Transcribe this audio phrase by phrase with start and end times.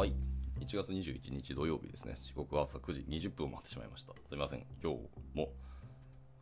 [0.00, 0.14] はい。
[0.60, 2.16] 1月21日土曜日ですね。
[2.22, 4.14] 時刻は朝9時20分を待ってしまいました。
[4.14, 4.64] すみません。
[4.82, 4.98] 今日
[5.34, 5.50] も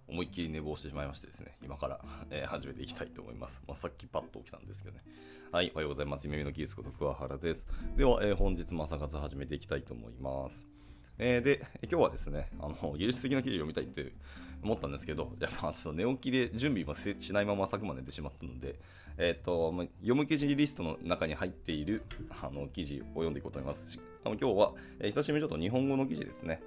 [0.06, 1.58] 思いっきり寝坊してしまいましてですね。
[1.64, 2.00] 今から、
[2.30, 3.60] えー始めていきたいと思います。
[3.66, 5.02] まあ、さっきパッと起きたんですけどね。
[5.50, 5.72] はい。
[5.74, 6.26] おはようございます。
[6.26, 7.66] 夢見のキースこと桑原です。
[7.96, 10.77] では、えー本日も朝活始めていきたいと思います。
[11.20, 14.12] えーで、今日はですね、あの技術的な記事を読みたいって
[14.62, 18.78] 思ったんですけど、やっぱちょっと寝起きで準備もしないまま朝まで寝てしまったので、
[19.16, 22.04] えっ、と、読む記事リストの中に入っている
[22.40, 23.98] あの記事を読んでいこうと思います。
[24.24, 26.62] あの今日は、えー久しぶりにちょっと日本語の記事ですね。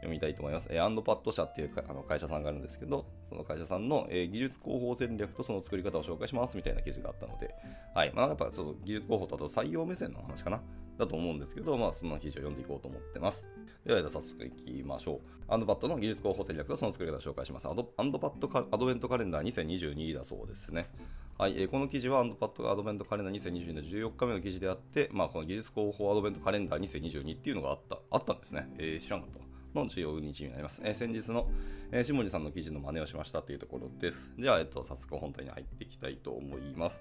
[0.00, 0.66] 読みたいと思います。
[0.68, 7.54] えー ANDPAD 社っていうかあの会社さんがあるんですけど、その会社さんの、えー技術広報戦略とその作り方を紹介しますみたいな記事があったので、
[7.94, 8.12] はい。
[8.14, 10.60] まあ、やっぱちょっと技術広報とあと採用目線の話かな？
[10.98, 13.44] だと思うんですけど、まあ、その記事を読んでいこうと思ってます。
[13.84, 15.20] では、早速いきましょう。
[15.48, 17.68] ANDPAD の技術広報戦略とその作り方を紹介します。
[17.68, 20.90] アド ANDPAD Advent Calendar 2022だそうですね。
[21.38, 28.68] はい、えーこの記事はアンドパッドアドベントカレンダー2022の14日目の記事であって、まあ、この技術広報アドベントカレンダー2022っていうのがあったあったんですね。
[28.78, 29.51] えー知らなかった。
[29.74, 30.80] の14日になります。
[30.84, 31.48] えー先日の、
[31.90, 34.32] えー下地さんの記事の真似をしましたというところです。
[34.38, 37.00] じゃあ、えっと、早速本題に入っていきたいと思います。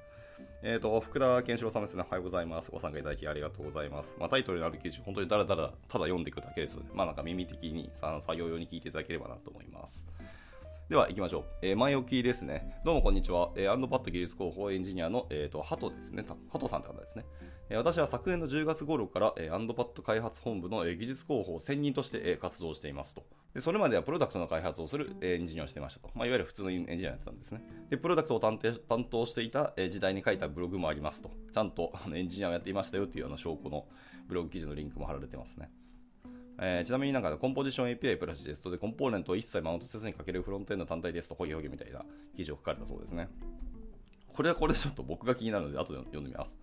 [0.63, 2.03] えっ、と、福田健志郎さんですね。
[2.07, 2.71] おはようございます。
[2.71, 4.13] ご参加いただきありがとうございます。
[4.19, 10.03] まあ、タイトルのある記事、本当にだらだら、ただ読んでいくだけですので、まあ、なんか耳的にさ作業用に聞いていただければなと思います。
[10.91, 11.43] では行きましょう。
[11.61, 12.81] えー前置きですね。
[12.83, 13.51] どうもこんにちは。
[13.55, 16.25] えー ANDPAD 技術広報エンジニアの、えー、とハトですね。
[16.51, 17.23] ハトさんって方ですね。
[17.69, 23.23] えー私は昨年の10月頃から、えー ANDPAD 開発本部の、えー技術広報専任として、えー活動していますと。
[23.53, 26.09] でそれまではプロダクトの開発をする、えーエンジニアをしていましたと。
[26.13, 27.63] まあ、いわゆる普通のエンジニアをやってたんですね。
[27.89, 31.31] で、プロダクトを担当担当していた、えー時代に書いたブログもありますと。
[31.53, 33.87] ちゃんとあのエンジニアをやっていましたよというような証拠の
[34.27, 35.71] ブログ記事のリンクも貼られてますね。
[36.63, 42.05] えーちなみになんかコンポジション API プラスジェストでコンポーネントを一切マウントせずにかけるフロントエンド単体ですと、ホギホギみたいな
[42.37, 43.29] 記事を書かれたそうですね。
[44.31, 46.55] これはこれでちょっと僕が気になるので、後で読んでみます。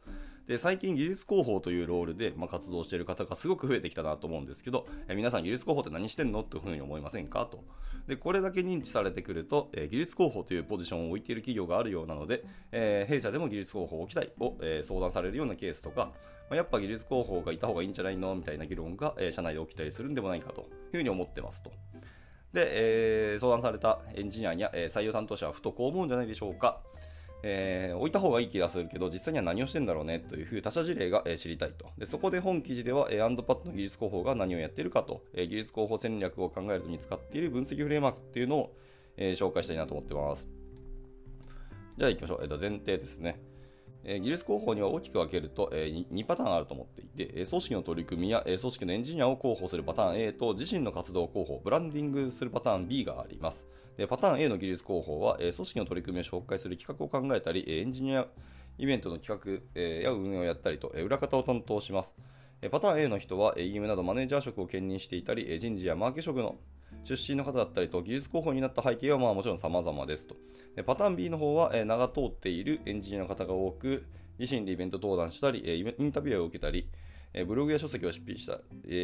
[0.48, 7.44] で最近、技術広報というロールで、まあ、活動している方がすごく増えてきたなと思うんですけど、え皆さん、技術広報って何してんのというふうに思いませんか？
[7.44, 7.62] と。
[8.06, 16.12] でこれだけ認知されてくると、え技術広報というポジションを置いている企業があるようなので、えー弊社でも技術広報を置きたいを、え相談されるようなケースとか、
[16.48, 18.34] まやっぱ技術広報がいた方がいいんじゃないの？
[18.34, 21.70] みたいな議論が、え社内で起きたりするんでもないかというふうに思ってますと。
[22.54, 26.80] で、えー相談されたエンジニアや、え採用担当者はふとこう思うんじゃないでしょうか？
[27.42, 31.86] えー置いた方がいい気がするけど、実際には何をしてんだろうねというふう他社事例が、えー知りたいと。
[31.98, 38.76] でそこで本記事では、えーアンドパッドの技術広報が何をやっているかと、えー技術広報戦略を考えるとに使っている分析フレームワークっていうのを、
[39.16, 40.48] えー紹介したいなと思ってます。
[41.96, 42.38] じゃあ行きましょう。
[42.42, 43.40] えーと前提ですね。
[44.04, 53.66] え技術広報には大きく分けると、え、2パターンあると思っていて、え組織の取り組みや、え組織のエンジニアを広報するパターン A と自身の活動を広報、ブランディングするパターン B があります。
[54.06, 58.26] パターン A の技術広報は、え組織の取り組みを紹介する企画を考えたり、エンジニア
[58.78, 62.14] イベントの企画、や運営をやったりと、裏方を担当します。
[62.70, 66.56] パターン A の人は、えー EM などマネージャー職を兼任していたり、人事やマーケ職の
[67.04, 70.36] 出身の方だったりと技術広報になった背景はまあもちろん様々ですと。
[70.86, 74.06] パターン B の方は、えー名が通っているエンジニアの方が多く、
[74.38, 75.60] 自身でイベント登壇したり、
[75.98, 76.88] インタビューを受けたり、
[77.46, 78.60] ブログや書籍を執筆した,、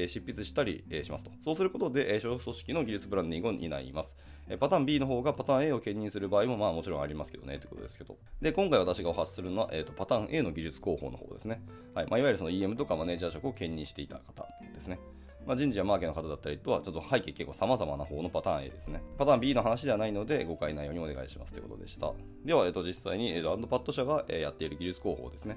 [0.09, 1.31] 執筆したり、しますと。
[1.44, 4.15] そうすることで、えー小組織の技術ブランディングを担います。
[4.59, 8.16] パターン B の方がパターン A を兼任する場合もまあもちろんありますけどねということですけど。
[8.41, 11.62] で、今回私がお話しするのは、えーとパターン A の技術広報の方ですね。
[11.94, 14.99] はいまあ、いわゆるその EM とかマネージャー職を兼任していた方ですね。
[15.47, 19.03] まあ、人事やマーケの方だったりとは、ちょっと背景結構様々な方のパターン A ですね。
[19.19, 22.12] パターン B の話ではないので、誤解ないようにお願いしますということでした。
[22.44, 25.56] では、えっと、実際に、えっと、アンドパッド社がやっている技術広報ですね。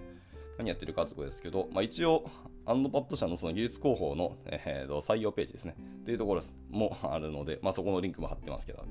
[0.58, 2.26] 何やってるかということですけど、まあ、一応、
[2.68, 5.76] アンドパッド社のその技術広報の、えー採用ページですね。
[6.02, 8.84] っていうところもあるので、まあ、そこのリンクも貼ってますけど。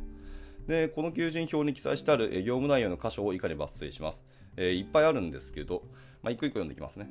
[0.66, 4.22] で、この求人票に記載してある業務内容の箇所を以下に抜粋します。
[4.56, 5.82] えーいっぱいあるんですけど、
[6.22, 7.08] まあ、一個一個読んでいきますね。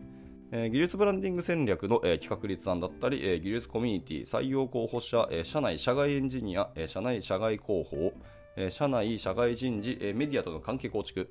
[0.52, 8.14] えー技術ブランディング戦略の、えー企画立案だったり、えー技術コミュニティ、採用候補者、えー社内社外エンジニア、えー社内社外広報、
[8.56, 11.30] えー社内社外人事、えーメディアとの関係構築、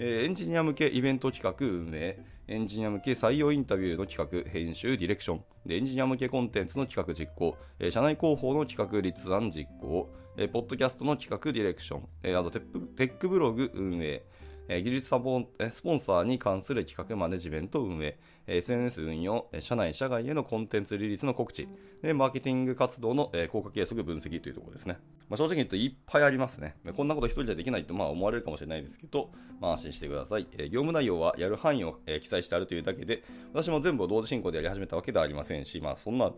[0.00, 7.56] エンジニア向けイベント企画運営、エンジニア向け採用インタビューの企画、編集、ディレクション、でエンジニア向けコンテンツの企画実行、
[7.90, 10.08] 社内広報の企画立案実行、
[10.52, 12.60] ポッドキャストの企画ディレクション、あとテ
[13.06, 14.22] ックブログ運営、
[14.68, 21.66] 技術サポスポンサーに関する企画マネジメント運営、SNS 運用、社内、社外へのコンテンツリリースの告知、
[22.02, 24.98] でマーケティング活動の、効果計測分析というところですね。
[25.28, 26.76] まあ、正直言うといっぱいありますね。
[26.96, 29.30] こんなこと一人じゃできないとまあ思われるかもしれないですけど、
[29.60, 30.46] まあ、安心してください。
[30.52, 33.22] えー業務内容はやる範囲を、えー記載してあるというだけで、
[33.52, 36.32] 私も全部を同時進行でやり始めたわけではありませんし、まあそんな、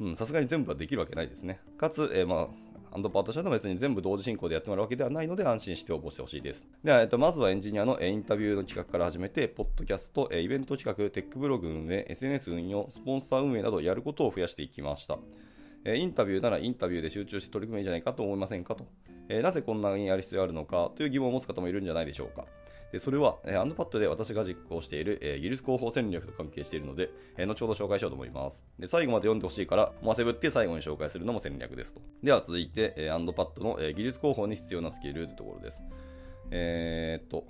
[0.00, 1.60] うんさすがに全部はできるわけないですね。
[1.78, 6.66] かつ、えーまあアンドパート社でも別に全部同時進行でやってもらうわけではないので安心して応募してほしいです。
[6.84, 15.18] では、えっと、まずはエンジニアのインタビューの企画から始めて、ポッドキャスト、イベント企画、テックブログ運営、SNS 運用、スポンサー運営などやることを増やしていきました。
[15.84, 18.86] インタビューならインタビューで集中して取り組めばいいんじゃないかと思いませんかと。
[19.28, 22.46] えなぜこんなにやる必要があるのかという疑問を持つ方もいるんじゃないでしょうか。
[22.92, 27.08] でそれは、えー、 ANDPAD で私が実行している、えー、技術広報戦略と関係しているので、
[27.38, 28.62] えー、後ほど紹介しようと思います。
[28.78, 32.02] で最後まで読んでほしいから、思わせぶって最後に紹介するのも戦略ですと。
[32.22, 35.80] では続いて、えー、 ANDPAD の、えー、技術広報に必要なスキルというところです。
[36.50, 37.46] えー、っと、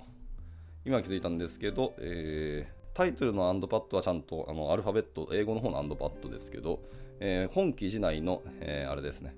[0.85, 6.79] 今気づいたんですけど、えー、タイトルの ANDPAD はちゃんとあのアルファベット、英語の方の ANDPAD ですけど、
[7.25, 9.33] えー、本記事内の、えー、あれですね、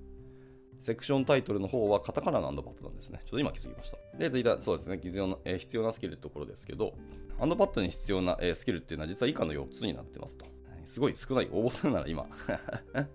[0.82, 3.20] セクションタイトルの方はカタカナのアンドパッドなんですね。
[3.24, 4.18] ちょっと今気づきました。
[4.18, 6.94] で、続いてそうですね、必要な,、えー、必要なスキルってところですけど、
[7.38, 10.46] アンドパッドに必要な、えー、スキルっていうのは実は以下の4つになってますと。
[10.84, 11.48] すごい少ない。
[11.52, 12.26] 応募するなら今。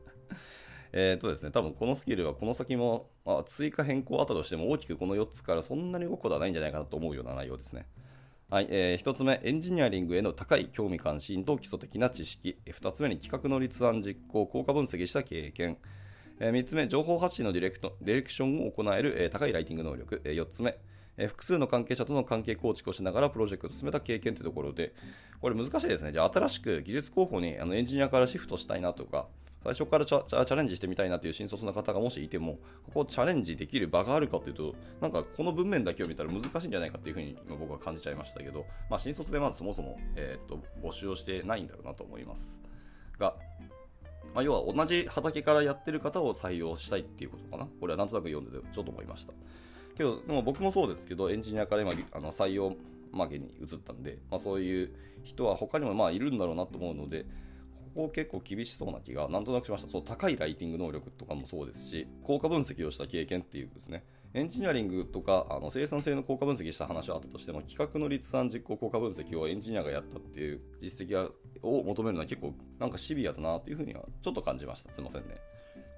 [0.93, 7.87] えっとですね、多分このスキルはこの先も、まあ、追加変更あったとしても大きくこの4つからそんなに動くことはないんじゃないかなと思うような内容ですね。
[8.51, 12.57] はい、えー、1つ目、エンジニアリングへの高い興味関心と基礎的な知識。
[12.65, 15.77] 2つ目に企画の立案実行、効果分析した経験。
[16.37, 20.21] え3つ目、情報発信のディレクトディレクションを行える、え高いライティング能力。
[20.25, 20.77] え4つ目、
[21.15, 24.93] え複数の関係者との関係構築をしながらプロジェクトを進めた経験というところで、
[25.39, 26.11] これ難しいですね。
[26.11, 29.29] じゃあ新しく技術候補にあのエンジニアからシフトしたいなとか、
[29.63, 32.53] 最初からチャレンジしてみたいなという新卒の方がもしいても、
[32.85, 42.51] ここをチャレンジできる場があるかというと、なんかこの文面だけを見たら難しいんじゃないかというふうに今僕は感じちゃいましたけど、まあ、新卒でまずそもそも、えー、っと募集をしてないんだろうなと思います。
[43.19, 43.35] が、
[44.33, 47.67] まあ、要は同じ畑からやってる方を採用したいっていうことかな。
[47.79, 49.33] これはなんとなく読んでてちょっと思いました。
[49.95, 52.69] けど、でも僕もそうですけど、エンジニアから今あの採用
[53.13, 57.25] 負けに移ったんで、まあ、そういう人は他にもまあいるんだろうなと思うので、
[57.93, 59.91] こ結構厳しそうな気がなんとなくしました。
[59.91, 64.03] そう高いライティング能力とかもそうですし、効果分析をした経験っていうですね、
[64.33, 74.91] エンジニアリングとかあの生産性の効果分析した話はあったとしても、企画の立案実行効果分析をエンジニアがやったっていう実績を求めるのは結構なんかシビアだなっていうふうにはちょっと感じました。
[74.93, 75.50] すいませんね。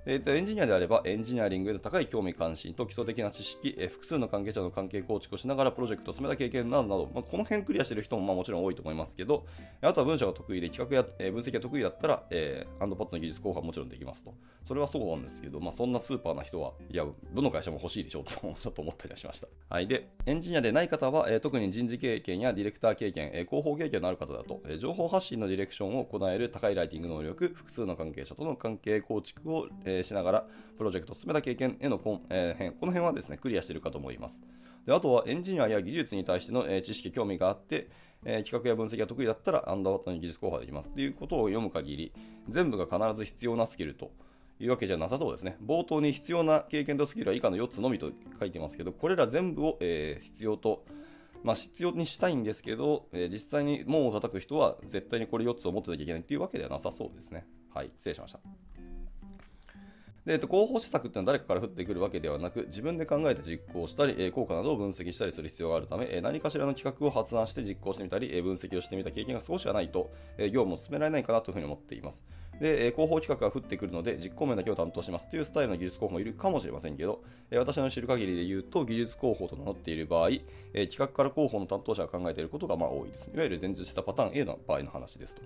[0.05, 9.45] えー、エンジニアであれば、エンジニアリングへの高い興味関心と基礎的な知識、え、複数の関係者の関係構築をしながらプロジェクトを進めた経験などなど、まあ、この辺クリアしてる人もまあもちろん多いと思いますけど、
[9.81, 14.33] あとは文章が得意で企画や、えー、分析が得意だったら、えー、ハンドパッドの技術候補はもちろんできますと。
[14.67, 19.47] それはそうなんですけど、まあ、そんなスーパーな人は、いや、どの会社も欲しいでしょうとちょっと思ったりはしました。
[19.69, 19.87] はい。
[19.87, 30.47] で、エンジニアでない方は、えー、特に人事経験やディレクター経験、えー、広報経験のある方だと、えー、情報発信のディレクションを行える高いライティング能力、複数の関係者との関係構築を、えー、えしながら、
[30.77, 34.39] プロジェクトを進めた経験へのこ,、えー、この辺はですね、クリアしているかと思います。
[34.85, 37.89] であとはエンジニアや技術に対しての、え、知識、興味があって、
[38.25, 42.13] えー、企画や分析が得意だったらアンダーワットに技術候補できますということを読む限り、
[42.49, 44.11] 全部が必ず必要なスキルと
[44.59, 45.57] いうわけじゃなさそうですね。
[45.65, 50.85] 冒頭に必要な経験とスキルは以下の4つのみと書いてますけど、これら全部を、えー、必要と、
[51.43, 57.45] まあ、必要にしたいんですけど、えー、実際に門を叩く人は絶対にこれ4つを持ってなきゃいけないというわけではなさそうですね。
[57.73, 58.39] はい、失礼しました。
[60.25, 72.23] で、えっと、広報施策っていうのは誰かから降ってくるわけではなく、自分で考えて実行したり、え効果などを分析したりする必要があるため、え何かしらの企画を発案して実行してみたり、え分析をしてみた経験が少しはないと、え業務を進められないかなというふうに思っています。
[72.61, 77.21] で、え広報企画が降ってくるので、実行面だけを担当しますというスタイルの技術広報もいるかもしれませんけど、
[77.51, 80.29] え私の知る限りで言うと、技術広報と名乗っている場合、
[80.73, 83.29] え企画から広報の担当者が考えていることがまあ多いです。
[83.33, 85.41] いわゆる前述したパターン A の場合の話ですと。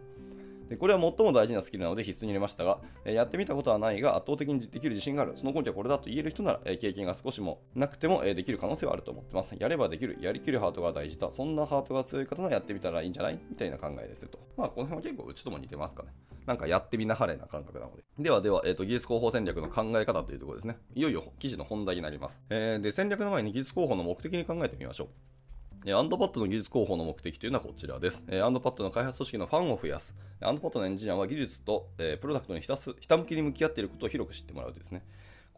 [0.70, 5.34] でこれは最も大事なスキルなので必須に入れましたが、えやってみたことはないが圧倒的にできる自信がある。
[5.36, 9.56] その根拠はこれだと言える人なら、え経験が少しもなくても、えできる可能性はあると思ってます。
[9.58, 10.18] やればできる。
[10.22, 11.32] やりきるハートが大事だ。
[11.32, 14.40] そんなハートが強い方ならやってみたらいいんじゃないみたいな考えですと。
[14.58, 16.10] まあ、この辺は結構うちとも似てますかね。
[16.46, 18.04] なんかやってみなはれな感覚なので。
[18.20, 20.78] ではでは、えっ、ー、と、技術広報戦略の考え方というところですね。
[20.96, 22.40] いよいよ記事の本題になります。
[22.50, 25.08] えー、で、戦略の前に技術広報の目的に考えてみましょう。
[25.86, 28.22] ANDPAD の技術広報の目的というのはこちらです。
[28.44, 30.14] ANDPAD の開発組織のファンを増やす。
[30.42, 35.04] ANDPAD のエンジニアは技術と、プロダクトにひたすひたむきに向き合っていることを広く知ってもらうとですね。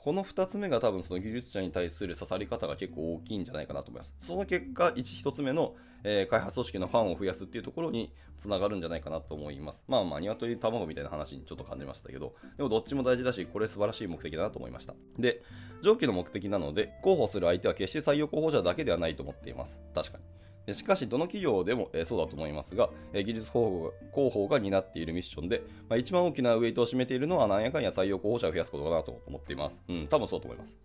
[0.02, 4.14] この2つ目が多分その技術者に対する刺さり方が結構大きいんじゃないかなと思います。
[4.20, 5.76] その結果、1、1つ目の、
[6.06, 9.84] えー、開発組織のファンを増やすっていうところにつながるんじゃないかなと思います。
[9.90, 14.94] まあまあ、鶏卵みたいな話にちょっと感じましたけど、でもどっちも大事だし、これ素晴らしい目的だなと思いました。
[15.18, 15.42] で、
[15.82, 19.78] 上記の目的なので、広報する相手は決して採用候補者だけではないと思っています。
[19.94, 20.24] 確かに。
[20.72, 29.80] しかし、どの企業でも、えそうだと思いますが、え技術広報が担っているミッションで、まあ、一番大きなウェイトを占めているのは、なんやかんや採用候補者を増やすことかなと思っています。
[29.88, 30.76] うん、多分そうと思います。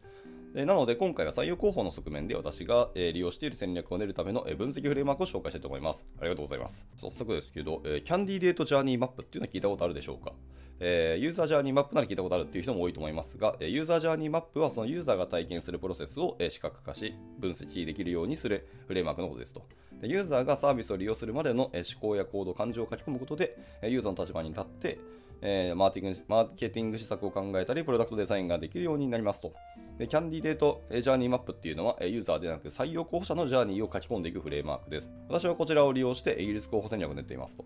[0.55, 6.05] なので、今回は採用広報の側面で私が、利用している戦略を練るための、分析フレームワークを紹介したいと思います。
[6.21, 6.87] ありがとうございます。
[6.97, 10.33] 早速ですけど、キャンディデートジャーニーマップっていうのは聞いたことあるでしょうか？
[10.79, 19.67] えユーザージャーニーマップなら聞いたことあるっていう人も多いと思いますが、ユーザージャーニーマップはそのユーザーが体験するプロセスを、視覚化し、分析できるようにするフレームワークのことですと。
[20.01, 24.99] でユーザーがサービスを利用するまでの、思考や行動、感情を書き込むことで、ユーザーの立場に立って、
[25.47, 29.53] えーマーケティングマーケティング施策を考えたり、プロダクトデザインができるようになりますと。
[29.99, 35.11] でキャンディデートジャーニーマップっていうのは、ユーザーでなく採用候補者のジャーニーを書き込んでいくフレームワークです。
[35.29, 37.65] 私はこちらを利用してイギリス候補戦略を練っていますと。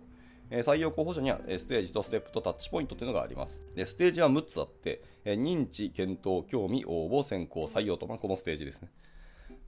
[0.51, 3.61] 採用候補者にはステージとステップとタッチポイントというのがあります。
[3.77, 8.89] でステージは6つあって、認知、検討、興味、応募、選考、採用と、まあ、このステージですね。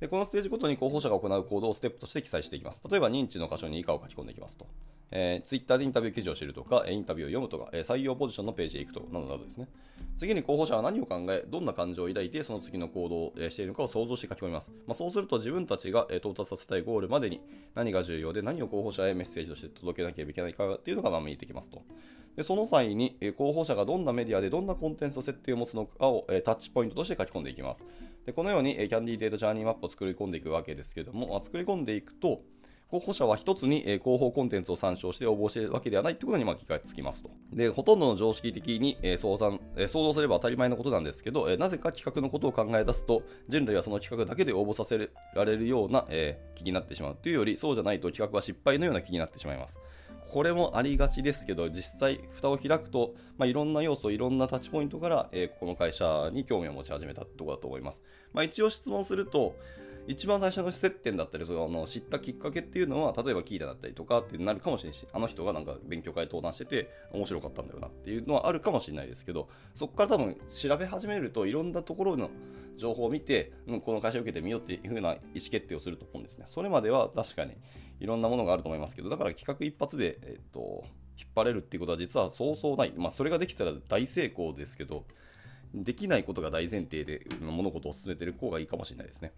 [0.01, 2.81] でこのステージごとに候補者が行う行動をステップとして記載していきます。
[2.91, 4.67] 例えば認知の箇所に以下を書き込んでいきますと。
[5.13, 9.69] えー、Twitter でインタビュー記事を知るとか、インタビューを読むとか、え採用ポジションのページへ行くとかなどなどですね。
[10.17, 14.71] 次に候補者は何を考え、どんな感情を抱いて、その次の行動をしているのかを想像して書き込みます。
[14.87, 17.41] まあ、そうすると自分たちが到達させたいゴールまでに
[17.75, 21.83] 何が重要で、何を候補者へメッセージとして届けなければいけないかっていうのがま見えてきますと。
[22.37, 27.83] でその際に候補者がどんなメディアでどんなコンテンツと設定を持つのかをタッチポイントとして書き込んでいきます。
[28.25, 32.43] でこのようにキャンディデートジャーニーマップを作り込んでいくわけですけども、まあ作り込んでいくと、
[32.91, 37.31] 候補者は一つにえ広報コンテンツを参照して応募しているわけではないということにまあ気がつきますと。
[37.53, 49.79] で、ほとんどの常識的にえ想像え想像すれば当たり前のことなんですけど、えなぜか企画のことを考え出すと、人類はその企画だけで応募させられるような、え気になってしまうというより、そうじゃないと企画は失敗のような気になってしまいます。
[50.33, 58.01] これもありがちですけど、実際、蓋を開くと、まあ、いろんな要素、いろんなタッチポイントから、えーこの会社に興味を持ち始めたところだと思います。
[58.33, 59.57] まあ、一応質問すると、
[60.07, 72.31] 一番最初の接点だったりその知ったきっかけっていうのは例えば聞いただったりとかってなるかもしれないしあの人がなんか勉強会登壇してて面白かったんだよなっていうのはあるかもしれないですけどそこから多分調べ始めるといろんなところの
[72.77, 77.57] 情報を見て、うん、この会社を受けてみようっていう風な意思決定をすると思うんですねそれまでは確かに
[78.01, 80.85] いろんなものがあると思いますけどだから企画一発で、えっと
[81.21, 85.05] 引っ張れるっていうことは実はそうそうない、まあ、それができたら大成功ですけど
[85.75, 89.33] できないことが大前提で物事を進めてる方がいいかもしれないですね。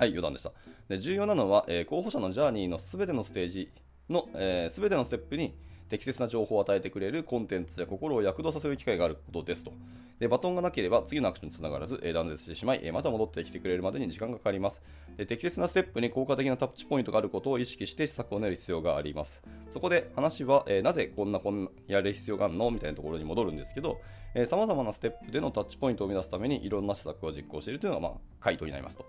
[0.00, 0.52] はい、余談でした。
[0.88, 3.70] で重要なのは、えー候補者のジャーニーのすべてのステージ
[4.08, 5.54] のすべ、えー全てのステップに
[5.90, 9.74] 適切な情報を与えてくれるコンテンツや心を躍動させる機会があることですと。
[10.18, 14.80] でバトンがなければ次のアクションにつながらず、えー断絶してしまい、えまた戻ってきてくれるまでに時間がかかります
[15.18, 15.26] で。
[15.26, 19.42] 適切なステップに効果的なタッチポイントがあることを意識して施策を練る必要があります。
[19.70, 24.00] そこで話は、えーなぜこんなこんなやる必要があるのみたいなところに戻るんですけど、
[24.46, 29.04] さまざまなステップでのタッチポイントを生み出すためにいろんな施策を実行しているというのが、まあ、回答になりますと。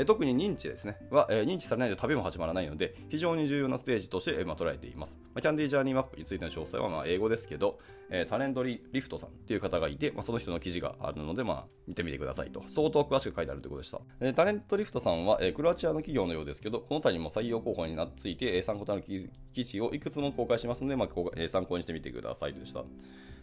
[0.00, 0.96] え特に認知ですね。
[1.10, 7.78] は、え認知されないと旅も始まらないので非常に重要なステージとして、えま、捉えています、ま、キャンディージャーニーマップについての詳細はま英語ですけど、
[8.08, 12.64] えタレントリリフトさんっていう方がいて、ま、その人の記事があるので、まあ、見てみてくださいと。
[12.68, 22.84] 相当詳しく書いてあるということでした、えタレントリフトさんは、えクロアチアの企業のようですけどこの他にも採用候補になついて、え参考となる記事をいくつも公開しますので、まあ参考にしてみてくださいでした。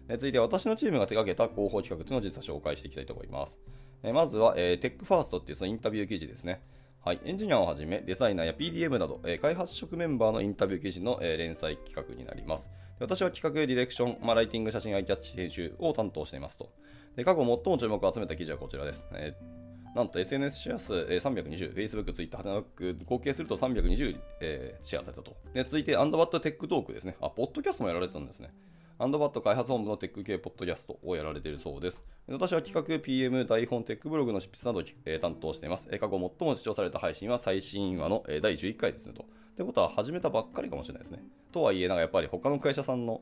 [0.10, 3.58] え続いて私のチームが手掛けた広報企画というのを実は紹介していきたいと思います。
[4.04, 6.62] えまずは、えー Tech First っていうそのインタビュー記事ですね。
[7.04, 12.70] はい、エンジニアをはじめデザイナーや PDM など、えー開発職メンバーのインタビュー記事の、えー連載企画になります。
[13.00, 16.72] 私は企画、ディレクション、まあ、ライティング、写真、アイキャッチ、編集を担当していますと。
[17.16, 19.04] で過去最も注目を集めた記事はこちらです。
[19.14, 25.36] えーなんと SNS シェア数えー320、Facebook、Twitter、ハテナック合計すると320、えシェアされたと。
[25.54, 27.16] で続いて、 ANDPAD Tech Talk ですね。
[27.20, 28.54] あ、ポッドキャストもやられてたんですね。
[29.00, 32.02] ANDPAD 開発本部のテック系ポッドキャストをやられているそうです。
[32.28, 35.86] 私は企画、PM、台本、テックブログの執筆などを、担当しています。
[35.86, 39.22] 過去最も視聴された配信は最新話の、第11回ですねと。
[39.24, 39.26] っ
[39.56, 41.20] てことは始めたばっかりかもしれないですね。
[41.52, 43.22] とはいえ、なんかやっぱり他の会社さんの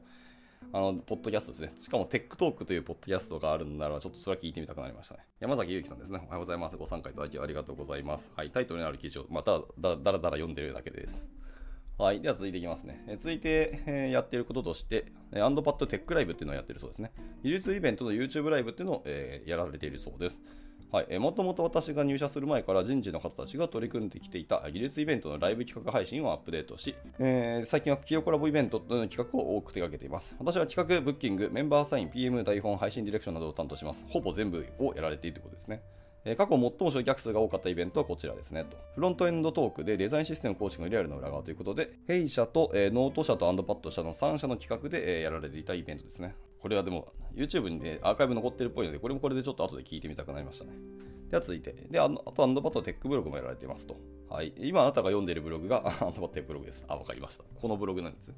[0.71, 1.73] あのポッドキャストですね。
[1.77, 5.25] しかも Tech Talk というポッドキャストがあるんなら、ちょっとそれは聞いてみたくなりましたね。
[5.41, 6.21] 山崎祐樹さんですね。
[6.25, 6.77] おはようございます。
[6.77, 8.31] ご参加いただきありがとうございます。
[8.33, 11.25] はい、タイトルにある記事をまただだらだら読んでるだけです。
[11.97, 13.03] はい、では続いていきますね。
[13.07, 17.13] え続いて、えやっていることとして、え ANDPAD Tech Live っていうのをやってるそうですね。
[17.41, 20.37] 技術イベントの YouTube ライブっていうのを、えやられているそうです。
[20.91, 30.35] はい、えーもともと私が入社する前から人事の方たちが取り組んできていた技術イベントのライブ企画配信をアップデートし、えー最近は企業コラボイベントの企画を多く手掛けています。
[30.37, 34.03] 私は企画、ブッキング、メンバーアサイン、PM、台本、配信ディレクションなどを担当します。
[34.09, 35.81] ほぼ全部をやられているということですね。
[36.25, 38.77] え過去最も集客数が多かったイベントはこちらですねと。
[38.95, 46.35] フロントエンドトークでデザインシステム構築のリアルの裏側ということで、弊社と、えノート社と ANDPAD 社の3社の企画で、えやられていたイベントですね。
[46.59, 50.71] これはでも YouTube に、ね、アーカイブ残ってるっぽいので、これもこれでちょっと後で聞いてみたくなりましたね。
[51.29, 53.95] では続いて、であのあと ANDPAD テックブログもやられていますと。
[54.27, 56.83] はい、今あなたが読んでいるブログが ANDPAD テックブログです。
[56.87, 57.43] あ、わかりました。
[57.61, 58.35] このブログなんですね。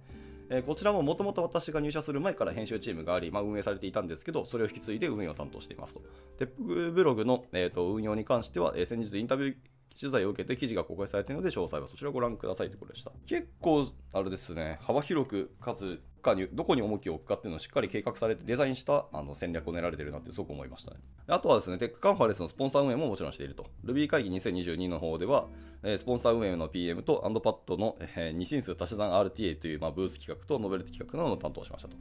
[0.49, 6.01] えー、こちらももともと私が入社する前から編集チームがあり、まあ、運営されていたんですけど、それを引き継いで運営を担当していますと。
[6.39, 9.55] で、ブログの、えーと、運用に関しては、えー、先日インタビュー
[9.99, 13.11] 取材を受けて記事が公開されているので、詳細はそちらをご覧くださいということでした。
[13.25, 20.97] 結構、あれですね、幅広く、かつ、かにどこに重きを置くかっていうのをしっかり計画されてデザインしたあの戦略を練られてるなってすごく思いましたね。
[21.27, 23.65] あとはですね、テックカンファレンスのスポンサー運営ももちろんしていると。
[23.85, 25.47] Ruby 会議2022の方では、
[25.83, 31.95] スポンサー運営の PM と ANDPAD の、えー、2進数足し算 RTA という、まあ、ブース企画とノベルティ企画などを担当しましたと。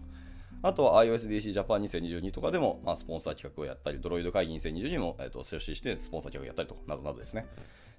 [0.62, 7.46] あとは iOSDC Japan 2022とかでも、まあ、スポンサー企画をやったり、 DroidKaigi 2022も、えーと、出資してスポンサー企画をやったりとなどなどですね。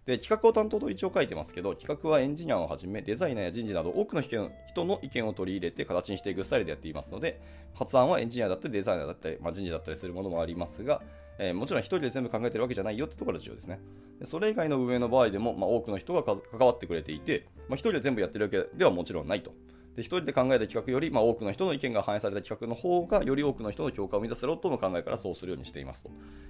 [0.08, 4.50] で、企画を担当と一応書いてますけど、企画はエンジニアをはじめ、デザイナーや人事など多くの人
[4.86, 7.42] の意見を取り入れて形にしていくスタイルでやっていますので、
[7.74, 11.02] 発案はエンジニアだったりデザイナーだったり、まあ、人事だったりするものもありますが、
[11.40, 13.82] えー、もちろん一人で全部考えてるわけじゃないよってところが重要ですね。
[14.20, 19.52] でそれ以外の運営の場合でも、まあ、多くの人が関わってくれていて、まあ、一人で全部やってるわけではもちろんないと。
[19.98, 26.10] で一人で考えた企画より、まあ、多くの人の意見が反映された企画の方が、より多くの人の共感を生み出せろとの考えからそうするようにしていますと。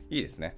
[0.09, 0.57] いいですね。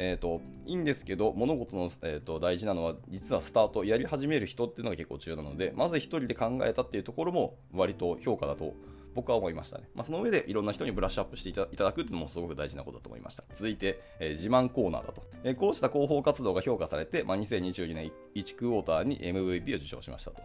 [0.00, 8.74] えーと、いいんですけど物事の、えーと、大事なのは実はスタートやり始める人っていうのが結構重要なのでまず1人で考えたっていうところも割と評価だと
[9.16, 13.42] 僕は思いましたね、まあ、その上でいろんな人にブラッシュアップしていただくっていうのもすごく大事なことだと思いました。
[13.54, 20.40] 続いて、えー、自慢コーナーだと、えー、こうした広報活動が評価されて、まあ、2022年1クォーターに MVP を受賞しましたと。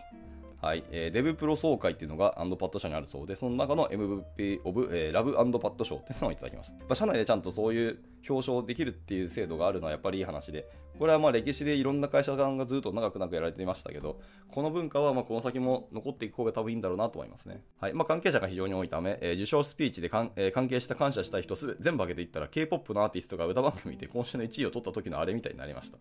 [0.63, 6.75] はい、えー、デブプロ総会っていうのがアンドパッド社にあるそうで、その中の MVP オブ、えー、ラブアンドパッド賞っていうのをいただきました。
[6.87, 10.65] ま社内でちゃんとそういう表彰できるっていう制度があるのはやっぱりいい話で、
[10.97, 17.61] これはまあ歴史でいろんな会社さんがずっと長く長くやられていましたけど、この文化はまこの先も残っていく方が多分いいんだろうなと思いますね。
[17.81, 25.97] はいまあ、関係者が非常に多いため、えー、受賞スピーチでかん、えー、関係した感謝したい人すべ全部挙げていったら K-POP のアーティストが歌番組で今週の1位を取った時のあれみたいになりました。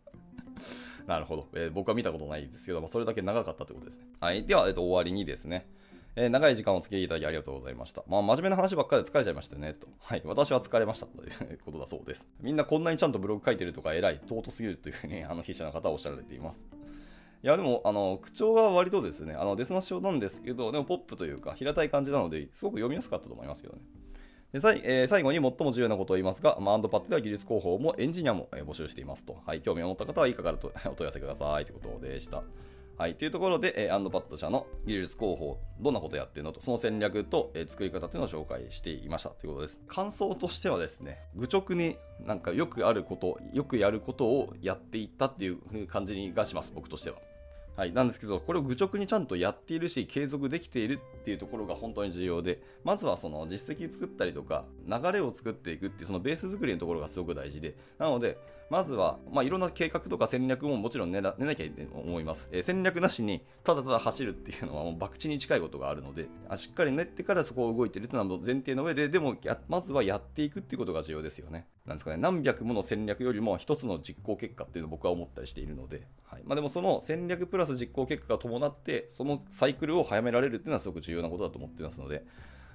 [1.07, 4.07] なるほど、えー、僕は見たことないですけども、それだけ長かったということですね。
[4.21, 4.45] はい。
[4.45, 5.67] では、えー、と終わりにですね、
[6.15, 8.05] えー、長い時間お付き合いいただきありがとうございました。
[8.07, 9.89] まあ、真面目な話ばっかりで疲れちゃいましたね、と。
[9.99, 10.23] はい。
[10.25, 12.27] 私は疲れましたということだそうです。
[12.41, 16.67] みんなこんなにちゃんとブログ書いてるとか偉い、尊すぎるというふうに、あの、筆者の方はおっしゃられています。
[17.43, 23.81] いや、でも、あの、口調は割とですね、あの、ですますなんですけど、でもポップというか、平たい感じなので、すごく読みやすかったと思いますけどね。
[24.53, 29.39] でさえー、最後に最も重要なことを言いますが、まあ ANDPAD では技術広報もエンジニアも、え、募集していますと。
[29.47, 32.43] はい、興味を持った方は以下から お問い合わせくださいということでした。
[32.99, 39.81] はい、というところで、えー、 ANDPAD 社の技術広報、どんなことやってるのと、その戦略と、えー、作り方というのを紹介していましたということです。
[39.89, 47.17] 感想としてはですね、愚直になんかよくあること、よくやることをやっていったっていう感じがします、僕としては。
[47.75, 58.37] はい、なんですけど、これを愚直にちゃんとやっているし、継続できているっていうところが本当に重要で、まずはその実績作ったりとか、流れを作っていくっていうそのベース作りのところがすごく大事で、なので、
[58.73, 69.37] まずは、まあ、いろんな計画とか戦略ももちろん練ななきゃいけないと思います、えー、戦略なしにただただ走るっていうのはもう博打に近いことがあるのであしっかり練ってからそこを動いてるというのは前提の上ででも
[69.69, 71.67] まずはやっていくっていうことが重要ですよね。
[71.85, 72.17] なんですかね。
[72.17, 76.43] 何百もの戦略よりも一つの実行結果っていうのを僕は思ったりしているので、はい。
[76.47, 82.25] まあ、でもその戦略プラス実行結果が伴ってそのサイクルを早められるっていうのはすごく重要なことだと思ってますので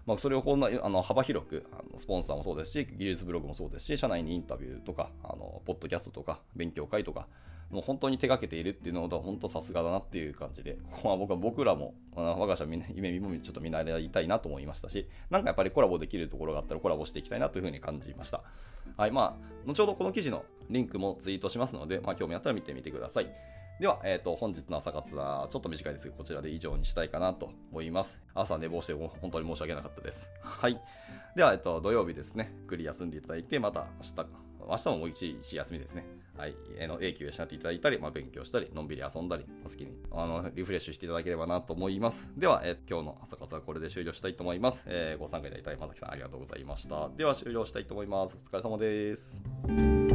[0.08, 7.28] まあ、それをこんなあの幅広くあのスポンサーもそうですし技術ブログもそうですし社内にインタビューとかあのポッドキャストとか勉強会とか
[7.70, 18.41] もう本当に手がけているっていうのは本当さすがだなっていう感じで、ここは僕は僕らも、我が社夢見もちょっと見習いたいなと思いましたし、なんかやっぱりコラボできるところがあったらコラボしていきたいなというふうに感じました。
[18.96, 23.30] はい、まあ、後ほどこの記事のリンクもツイートしますので、まあ、興味あったら見てみてください。
[23.80, 28.18] では、えっ、ー、と、本日の朝活はちょっと短いですけど、こちらで以上にしたいかなと思います。
[28.34, 30.28] 朝寝坊して本当に申し訳なかったです。
[30.42, 30.82] はい。
[31.36, 34.30] では、えっ、ー、と、土曜日ですね、ゆっくり休んでいただいて、また明日、
[34.68, 36.06] 明日ももう一日休みですね。
[36.36, 36.56] はい。
[36.80, 42.28] えの、永久養っていただいたり、まあ、勉強したり、のんびり遊んだり、お好きに、あの、リフレッシュしていただければなと思います。
[42.36, 44.84] では、え今日の朝活はこれで終了したいと思います。
[44.88, 47.10] え、ご参加いただいた山崎さんありがとうございました。
[47.16, 48.36] では、終了したいと思います。
[48.36, 50.07] お疲れ様です。